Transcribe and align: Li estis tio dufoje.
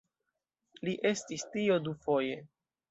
Li 0.89 0.95
estis 1.11 1.47
tio 1.53 1.81
dufoje. 1.91 2.45